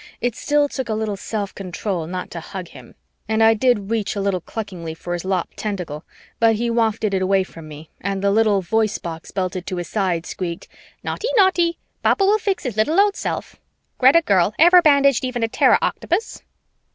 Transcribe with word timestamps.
It 0.19 0.35
still 0.35 0.67
took 0.67 0.89
a 0.89 0.95
little 0.95 1.15
self 1.15 1.53
control 1.53 2.07
not 2.07 2.31
to 2.31 2.39
hug 2.39 2.69
him, 2.69 2.95
and 3.27 3.43
I 3.43 3.53
did 3.53 3.91
reach 3.91 4.15
a 4.15 4.19
little 4.19 4.41
cluckingly 4.41 4.95
for 4.97 5.13
his 5.13 5.23
lopped 5.23 5.57
tentacle, 5.57 6.03
but 6.39 6.55
he 6.55 6.71
wafted 6.71 7.13
it 7.13 7.21
away 7.21 7.43
from 7.43 7.67
me 7.67 7.91
and 7.99 8.23
the 8.23 8.31
little 8.31 8.63
voice 8.63 8.97
box 8.97 9.29
belted 9.29 9.67
to 9.67 9.75
his 9.75 9.87
side 9.89 10.25
squeaked, 10.25 10.67
"Naughty, 11.03 11.27
naughty. 11.37 11.77
Papa 12.01 12.25
will 12.25 12.39
fix 12.39 12.63
his 12.63 12.77
little 12.77 12.99
old 12.99 13.15
self. 13.15 13.57
Greta 13.99 14.23
girl, 14.23 14.55
ever 14.57 14.81
bandaged 14.81 15.23
even 15.23 15.43
a 15.43 15.47
Terra 15.47 15.77
octopus?" 15.83 16.41